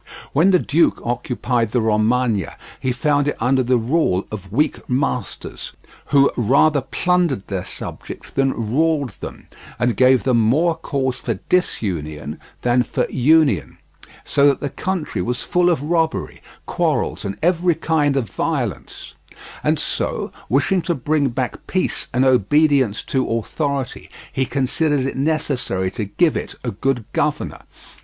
When 0.33 0.49
the 0.49 0.57
duke 0.57 0.99
occupied 1.05 1.73
the 1.73 1.79
Romagna 1.79 2.55
he 2.79 2.91
found 2.91 3.27
it 3.27 3.37
under 3.39 3.61
the 3.61 3.77
rule 3.77 4.25
of 4.31 4.51
weak 4.51 4.89
masters, 4.89 5.73
who 6.07 6.31
rather 6.35 6.81
plundered 6.81 7.45
their 7.45 7.63
subjects 7.63 8.31
than 8.31 8.71
ruled 8.73 9.11
them, 9.19 9.45
and 9.77 9.95
gave 9.95 10.23
them 10.23 10.39
more 10.39 10.73
cause 10.75 11.17
for 11.17 11.35
disunion 11.49 12.39
than 12.63 12.81
for 12.81 13.05
union, 13.11 13.77
so 14.25 14.47
that 14.47 14.59
the 14.59 14.71
country 14.71 15.21
was 15.21 15.43
full 15.43 15.69
of 15.69 15.83
robbery, 15.83 16.41
quarrels, 16.65 17.23
and 17.23 17.37
every 17.43 17.75
kind 17.75 18.17
of 18.17 18.27
violence; 18.27 19.13
and 19.63 19.77
so, 19.77 20.31
wishing 20.49 20.81
to 20.81 20.95
bring 20.95 21.29
back 21.29 21.67
peace 21.67 22.07
and 22.11 22.25
obedience 22.25 23.03
to 23.03 23.29
authority, 23.33 24.09
he 24.33 24.47
considered 24.47 25.01
it 25.01 25.15
necessary 25.15 25.91
to 25.91 26.05
give 26.05 26.35
it 26.35 26.55
a 26.63 26.71
good 26.71 27.05
governor. 27.13 27.61